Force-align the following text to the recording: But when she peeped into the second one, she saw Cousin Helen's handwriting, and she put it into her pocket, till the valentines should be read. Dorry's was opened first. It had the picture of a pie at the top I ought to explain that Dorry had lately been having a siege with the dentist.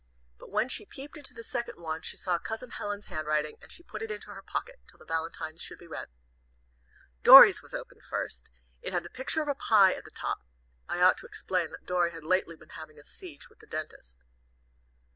But 0.39 0.49
when 0.49 0.67
she 0.67 0.83
peeped 0.87 1.15
into 1.15 1.35
the 1.35 1.43
second 1.43 1.79
one, 1.79 2.01
she 2.01 2.17
saw 2.17 2.39
Cousin 2.39 2.71
Helen's 2.71 3.05
handwriting, 3.05 3.57
and 3.61 3.71
she 3.71 3.83
put 3.83 4.01
it 4.01 4.09
into 4.09 4.31
her 4.33 4.41
pocket, 4.41 4.79
till 4.87 4.97
the 4.97 5.05
valentines 5.05 5.61
should 5.61 5.77
be 5.77 5.85
read. 5.85 6.07
Dorry's 7.21 7.61
was 7.61 7.75
opened 7.75 8.01
first. 8.09 8.49
It 8.81 8.93
had 8.93 9.03
the 9.03 9.11
picture 9.11 9.43
of 9.43 9.47
a 9.47 9.53
pie 9.53 9.93
at 9.93 10.03
the 10.03 10.09
top 10.09 10.39
I 10.89 11.01
ought 11.01 11.19
to 11.19 11.27
explain 11.27 11.69
that 11.69 11.85
Dorry 11.85 12.09
had 12.13 12.23
lately 12.23 12.55
been 12.55 12.69
having 12.69 12.97
a 12.97 13.03
siege 13.03 13.47
with 13.47 13.59
the 13.59 13.67
dentist. 13.67 14.23